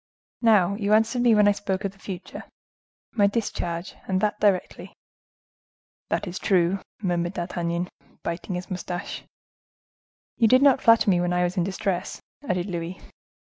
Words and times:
Now, 0.41 0.73
you 0.77 0.93
answered 0.95 1.21
me 1.21 1.35
when 1.35 1.47
I 1.47 1.51
spoke 1.51 1.85
of 1.85 1.91
the 1.91 1.99
future, 1.99 2.45
'My 3.11 3.27
discharge,—and 3.27 4.19
that 4.19 4.39
directly.'" 4.39 4.93
"That 6.09 6.25
is 6.25 6.39
true," 6.39 6.79
murmured 7.03 7.33
D'Artagnan, 7.33 7.87
biting 8.23 8.55
his 8.55 8.71
mustache. 8.71 9.21
"You 10.37 10.47
did 10.47 10.63
not 10.63 10.81
flatter 10.81 11.07
me 11.11 11.21
when 11.21 11.33
I 11.33 11.43
was 11.43 11.55
in 11.55 11.63
distress," 11.63 12.19
added 12.41 12.65
Louis. 12.65 12.99